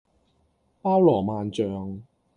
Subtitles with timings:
[0.81, 2.01] 包羅萬象